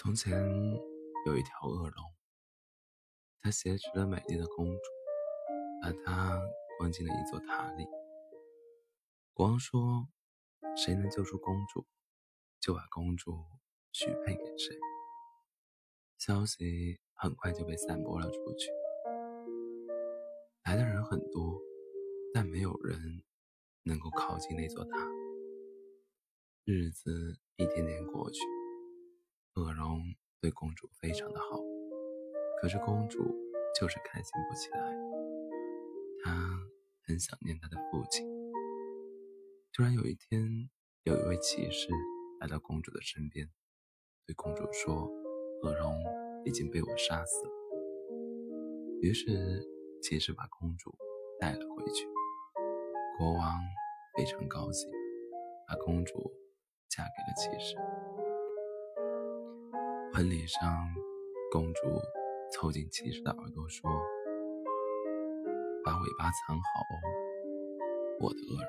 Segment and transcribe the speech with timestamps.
[0.00, 0.32] 从前
[1.26, 2.14] 有一条恶龙，
[3.40, 4.82] 它挟持了美丽的公主，
[5.82, 6.40] 把她
[6.78, 7.84] 关进了一座塔里。
[9.34, 10.08] 国王说
[10.78, 11.84] ：“谁能救出公主，
[12.60, 13.44] 就把公主
[13.90, 14.78] 许配给谁。”
[16.16, 18.70] 消息很快就被散播了出去。
[20.62, 21.60] 来的人很多，
[22.32, 23.24] 但没有人
[23.82, 24.90] 能够靠近那座塔。
[26.64, 28.57] 日子一天天过去。
[30.40, 31.60] 对公主非常的好，
[32.60, 33.18] 可是公主
[33.78, 34.78] 就是开心不起来。
[36.22, 36.32] 她
[37.04, 38.26] 很想念她的父亲。
[39.72, 40.68] 突然有一天，
[41.04, 41.88] 有一位骑士
[42.40, 43.48] 来到公主的身边，
[44.26, 45.10] 对公主说
[45.62, 46.02] ：“恶龙
[46.44, 47.52] 已经被我杀死了。”
[49.02, 49.66] 于是
[50.02, 50.94] 骑士把公主
[51.40, 52.06] 带了回去。
[53.16, 53.58] 国王
[54.16, 54.88] 非常高兴，
[55.66, 56.32] 把公主
[56.88, 57.76] 嫁给了骑士。
[60.18, 60.60] 婚礼上，
[61.48, 61.80] 公主
[62.52, 63.88] 凑近骑士的耳朵说
[65.84, 66.98] ：“把尾巴藏好哦，
[68.18, 68.66] 我的恶龙。”